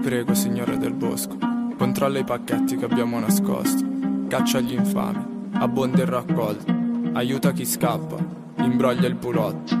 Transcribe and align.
prego, 0.00 0.34
signore 0.34 0.78
del 0.78 0.94
bosco, 0.94 1.36
controlla 1.76 2.18
i 2.18 2.24
pacchetti 2.24 2.76
che 2.76 2.86
abbiamo 2.86 3.18
nascosto. 3.20 3.84
Caccia 4.28 4.60
gli 4.60 4.72
infami, 4.72 5.50
abbonda 5.58 6.00
il 6.00 6.08
raccolto. 6.08 6.74
Aiuta 7.12 7.52
chi 7.52 7.66
scappa, 7.66 8.16
imbroglia 8.56 9.06
il 9.06 9.16
pulotto. 9.16 9.78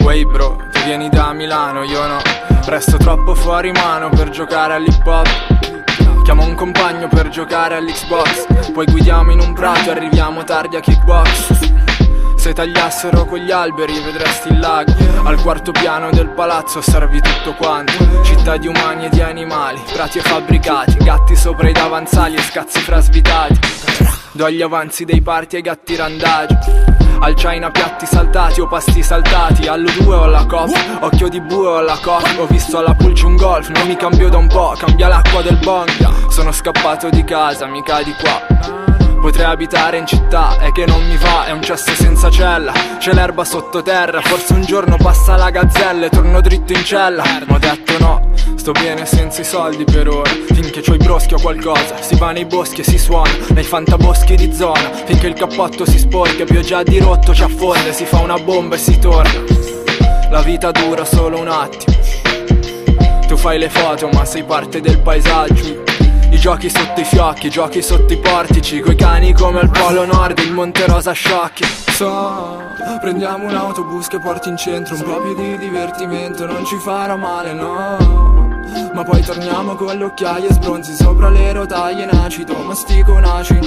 Wey 0.00 0.24
bro, 0.24 0.56
tu 0.72 0.80
vieni 0.86 1.10
da 1.10 1.32
Milano, 1.32 1.82
io 1.82 2.06
no. 2.06 2.18
Resto 2.64 2.96
troppo 2.96 3.34
fuori 3.34 3.72
mano 3.72 4.08
per 4.08 4.30
giocare 4.30 4.74
all'hip 4.74 5.06
hop. 5.06 6.22
Chiamo 6.24 6.46
un 6.46 6.54
compagno 6.54 7.08
per 7.08 7.28
giocare 7.28 7.76
all'Xbox. 7.76 8.72
Poi 8.72 8.86
guidiamo 8.86 9.32
in 9.32 9.40
un 9.40 9.52
prato 9.52 9.88
e 9.88 9.90
arriviamo 9.90 10.44
tardi 10.44 10.76
a 10.76 10.80
kickbox. 10.80 12.07
Se 12.48 12.54
tagliassero 12.54 13.26
quegli 13.26 13.50
alberi 13.50 14.00
vedresti 14.00 14.48
il 14.48 14.58
lago 14.58 14.94
Al 15.24 15.38
quarto 15.42 15.70
piano 15.70 16.08
del 16.08 16.30
palazzo 16.30 16.78
osservi 16.78 17.20
tutto 17.20 17.52
quanto. 17.52 18.22
Città 18.22 18.56
di 18.56 18.66
umani 18.66 19.04
e 19.04 19.08
di 19.10 19.20
animali, 19.20 19.78
prati 19.92 20.16
e 20.16 20.22
fabbricati. 20.22 20.96
Gatti 20.96 21.36
sopra 21.36 21.68
i 21.68 21.72
davanzali 21.72 22.36
e 22.36 22.40
scazzi 22.40 22.80
frasvitati 22.80 23.58
Do 24.32 24.50
gli 24.50 24.62
avanzi 24.62 25.04
dei 25.04 25.20
parti 25.20 25.56
ai 25.56 25.62
gatti 25.62 25.94
randagi. 25.94 26.56
Al 27.20 27.34
China 27.34 27.70
piatti 27.70 28.06
saltati 28.06 28.62
o 28.62 28.66
pasti 28.66 29.02
saltati. 29.02 29.66
Allo 29.66 29.90
due 29.98 30.14
o 30.14 30.22
alla 30.22 30.46
cop, 30.46 30.70
occhio 31.00 31.28
di 31.28 31.42
bue 31.42 31.66
o 31.66 31.76
alla 31.76 31.98
cop. 32.00 32.34
Ho 32.38 32.46
visto 32.46 32.78
alla 32.78 32.94
pulce 32.94 33.26
un 33.26 33.36
golf, 33.36 33.68
non 33.68 33.86
mi 33.86 33.96
cambio 33.96 34.30
da 34.30 34.38
un 34.38 34.46
po' 34.46 34.74
Cambia 34.74 35.08
l'acqua 35.08 35.42
del 35.42 35.58
bong. 35.58 36.30
Sono 36.30 36.50
scappato 36.52 37.10
di 37.10 37.22
casa, 37.24 37.66
mi 37.66 37.82
cadi 37.82 38.14
qua 38.14 38.87
Potrei 39.20 39.46
abitare 39.46 39.98
in 39.98 40.06
città, 40.06 40.58
è 40.58 40.70
che 40.70 40.86
non 40.86 41.04
mi 41.06 41.16
va, 41.16 41.46
è 41.46 41.50
un 41.50 41.60
cesso 41.60 41.92
senza 41.94 42.30
cella. 42.30 42.72
C'è 42.98 43.12
l'erba 43.12 43.44
sottoterra, 43.44 44.20
forse 44.20 44.52
un 44.52 44.62
giorno 44.62 44.96
passa 44.96 45.36
la 45.36 45.50
gazzella 45.50 46.06
e 46.06 46.08
torno 46.08 46.40
dritto 46.40 46.72
in 46.72 46.84
cella. 46.84 47.24
Ma 47.46 47.56
ho 47.56 47.58
detto 47.58 47.98
no, 47.98 48.30
sto 48.54 48.72
bene 48.72 49.04
senza 49.06 49.40
i 49.40 49.44
soldi 49.44 49.84
per 49.84 50.08
ora. 50.08 50.30
Finché 50.30 50.80
c'ho 50.80 50.94
i 50.94 50.98
broschi 50.98 51.34
o 51.34 51.40
qualcosa, 51.40 52.00
si 52.00 52.14
va 52.14 52.30
nei 52.30 52.46
boschi 52.46 52.80
e 52.80 52.84
si 52.84 52.98
suona 52.98 53.30
Nei 53.50 53.64
fantaboschi 53.64 54.36
di 54.36 54.52
zona, 54.54 54.90
finché 55.04 55.26
il 55.26 55.34
cappotto 55.34 55.84
si 55.84 55.98
sporca 55.98 56.44
Più 56.44 56.60
già 56.60 56.82
dirotto 56.82 57.34
ci 57.34 57.42
affonda, 57.42 57.92
si 57.92 58.04
fa 58.04 58.20
una 58.20 58.38
bomba 58.38 58.76
e 58.76 58.78
si 58.78 58.98
torna. 58.98 59.42
La 60.30 60.42
vita 60.42 60.70
dura 60.70 61.04
solo 61.04 61.40
un 61.40 61.48
attimo. 61.48 61.96
Tu 63.26 63.36
fai 63.36 63.58
le 63.58 63.68
foto 63.68 64.08
ma 64.12 64.24
sei 64.24 64.44
parte 64.44 64.80
del 64.80 65.00
paesaggio 65.00 65.87
i 66.30 66.38
giochi 66.38 66.68
sotto 66.68 67.00
i 67.00 67.04
fiocchi, 67.04 67.46
i 67.46 67.50
giochi 67.50 67.82
sotto 67.82 68.12
i 68.12 68.18
portici 68.18 68.80
Coi 68.80 68.94
cani 68.94 69.32
come 69.32 69.60
al 69.60 69.70
polo 69.70 70.04
nord, 70.04 70.38
il 70.38 70.52
Monte 70.52 70.86
Rosa 70.86 71.12
sciocchi. 71.12 71.64
So, 71.64 72.62
prendiamo 73.00 73.46
un 73.46 73.54
autobus 73.54 74.08
che 74.08 74.18
porti 74.18 74.48
in 74.48 74.56
centro 74.56 74.94
Un 74.94 75.02
po' 75.02 75.20
più 75.20 75.34
di 75.34 75.58
divertimento, 75.58 76.46
non 76.46 76.64
ci 76.64 76.76
farà 76.76 77.16
male, 77.16 77.52
no. 77.52 77.96
Ma 78.92 79.02
poi 79.02 79.22
torniamo 79.22 79.74
con 79.74 79.96
le 79.96 80.04
occhiaie 80.04 80.52
sbronzi 80.52 80.94
Sopra 80.94 81.30
le 81.30 81.52
rotaie 81.52 82.02
in 82.02 82.10
acido, 82.10 82.54
mastico 82.58 83.12
un 83.12 83.24
acido 83.24 83.66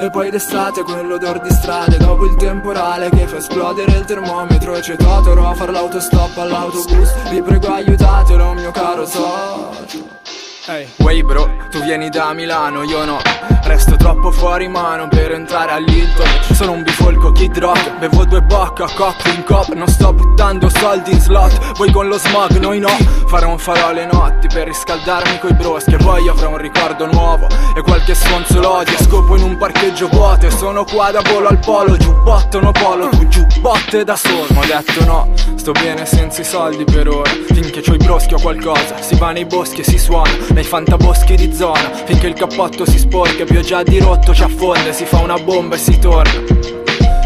e 0.00 0.10
poi 0.10 0.30
d'estate 0.30 0.82
quell'odor 0.82 1.40
di 1.40 1.50
strade 1.50 1.96
Dopo 1.98 2.24
il 2.24 2.36
temporale 2.36 3.10
che 3.10 3.26
fa 3.26 3.38
esplodere 3.38 3.96
il 3.96 4.04
termometro 4.04 4.76
E 4.76 4.80
c'è 4.80 4.94
Totoro 4.94 5.48
a 5.48 5.54
far 5.54 5.70
l'autostop 5.70 6.36
all'autobus. 6.38 7.12
Vi 7.30 7.42
prego 7.42 7.72
aiutatelo 7.72 8.52
mio 8.52 8.70
caro 8.70 9.04
socio 9.04 10.27
Hey. 10.68 10.86
Wey 10.98 11.22
bro, 11.22 11.48
tu 11.70 11.80
vieni 11.80 12.10
da 12.10 12.34
Milano, 12.34 12.82
io 12.82 13.02
no 13.06 13.37
Resto 13.62 13.96
troppo 13.96 14.30
fuori 14.30 14.68
mano 14.68 15.08
per 15.08 15.32
entrare 15.32 15.72
all'Hilton 15.72 16.26
Sono 16.54 16.72
un 16.72 16.82
bifolco 16.82 17.32
kid 17.32 17.58
rock 17.58 17.98
Bevo 17.98 18.24
due 18.24 18.42
bocca, 18.42 18.86
cop 18.94 19.20
in 19.34 19.42
cop. 19.44 19.72
Non 19.72 19.88
sto 19.88 20.12
buttando 20.12 20.68
soldi 20.68 21.12
in 21.12 21.20
slot. 21.20 21.76
Voi 21.76 21.90
con 21.90 22.06
lo 22.08 22.18
smog, 22.18 22.58
noi 22.58 22.78
no. 22.78 22.96
Farò 23.26 23.50
un 23.50 23.58
farò 23.58 23.92
le 23.92 24.06
notti 24.06 24.46
per 24.46 24.66
riscaldarmi 24.66 25.38
coi 25.38 25.54
broschi. 25.54 25.94
E 25.94 25.96
poi 25.96 26.28
avrò 26.28 26.50
un 26.50 26.58
ricordo 26.58 27.06
nuovo 27.06 27.46
E 27.74 27.82
qualche 27.82 28.14
sfonzo 28.14 28.60
l'odio. 28.60 28.96
Scopo 28.98 29.36
in 29.36 29.42
un 29.42 29.56
parcheggio 29.56 30.08
vuoto 30.08 30.46
E 30.46 30.50
sono 30.50 30.84
qua 30.84 31.10
da 31.10 31.22
volo 31.22 31.48
al 31.48 31.58
polo. 31.58 31.96
Giubbotto 31.96 32.60
no 32.60 32.72
polo, 32.72 33.08
tu 33.08 33.26
giubbotte 33.26 34.04
da 34.04 34.16
solo. 34.16 34.46
Ho 34.54 34.64
detto 34.64 35.04
no, 35.04 35.32
sto 35.56 35.72
bene 35.72 36.06
senza 36.06 36.40
i 36.40 36.44
soldi 36.44 36.84
per 36.84 37.08
ora. 37.08 37.30
Finché 37.52 37.80
c'ho 37.80 37.94
i 37.94 37.98
broschi 37.98 38.34
o 38.34 38.40
qualcosa. 38.40 39.00
Si 39.00 39.16
va 39.16 39.32
nei 39.32 39.44
boschi 39.44 39.80
e 39.80 39.84
si 39.84 39.98
suona. 39.98 40.30
Nei 40.50 40.64
fantaboschi 40.64 41.34
di 41.34 41.52
zona. 41.52 41.90
Finché 42.04 42.26
il 42.28 42.34
cappotto 42.34 42.84
si 42.86 42.98
sporca, 42.98 43.37
più 43.44 43.60
già 43.60 43.82
di 43.82 43.98
rotto 43.98 44.34
ci 44.34 44.42
affonda 44.42 44.92
Si 44.92 45.04
fa 45.04 45.18
una 45.20 45.38
bomba 45.38 45.76
e 45.76 45.78
si 45.78 45.98
torna. 45.98 46.42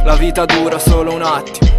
La 0.04 0.14
vita 0.16 0.44
dura 0.44 0.78
solo 0.78 1.14
un 1.14 1.22
attimo. 1.22 1.70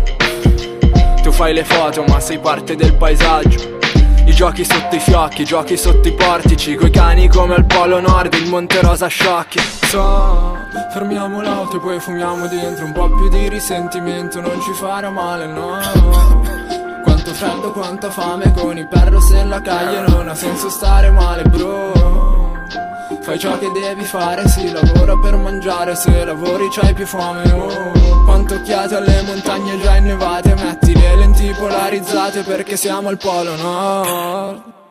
Tu 1.21 1.31
fai 1.31 1.53
le 1.53 1.63
foto 1.63 2.03
ma 2.07 2.19
sei 2.19 2.39
parte 2.39 2.75
del 2.75 2.95
paesaggio. 2.95 3.79
I 4.25 4.33
giochi 4.33 4.63
sotto 4.63 4.95
i 4.95 4.99
fiocchi, 4.99 5.41
i 5.41 5.45
giochi 5.45 5.75
sotto 5.75 6.07
i 6.07 6.13
portici 6.13 6.75
Coi 6.75 6.89
cani 6.89 7.27
come 7.27 7.55
al 7.55 7.66
polo 7.66 7.99
nord, 7.99 8.33
il 8.33 8.49
Monte 8.49 8.81
Rosa 8.81 9.07
sciocchi. 9.07 9.59
So, 9.59 10.57
fermiamo 10.91 11.41
l'auto 11.41 11.77
e 11.77 11.79
poi 11.79 12.00
fumiamo 12.00 12.47
dentro. 12.47 12.85
Un 12.85 12.94
po' 12.94 13.09
più 13.09 13.29
di 13.29 13.50
risentimento, 13.50 14.39
non 14.39 14.61
ci 14.61 14.71
farà 14.73 15.09
male, 15.09 15.47
no. 15.47 15.77
Quanto 17.03 17.33
freddo, 17.33 17.71
quanta 17.71 18.09
fame 18.09 18.53
Con 18.53 18.77
i 18.77 18.85
perros 18.88 19.29
nella 19.31 19.61
calle 19.61 20.01
non 20.07 20.27
ha 20.27 20.35
senso 20.35 20.69
stare 20.69 21.09
male 21.11 21.44
bro 21.44 22.32
Fai 23.22 23.40
ciò 23.40 23.57
che 23.57 23.72
devi 23.72 24.03
fare, 24.03 24.47
si 24.47 24.72
lavora 24.72 25.18
per 25.18 25.35
mangiare 25.35 25.96
Se 25.96 26.25
lavori 26.25 26.68
c'hai 26.69 26.94
più 26.94 27.06
fame, 27.06 27.51
oh. 27.51 28.24
Quanto 28.25 28.56
occhiate 28.56 28.96
alle 28.96 29.22
montagne 29.24 29.79
già 29.79 29.96
innevate 29.97 30.53
Metti 30.56 30.94
le 30.94 31.16
lenti 31.16 31.53
polarizzate 31.57 32.41
perché 32.44 32.78
siamo 32.78 33.09
al 33.09 33.18
polo 33.18 33.56
nord 33.56 34.81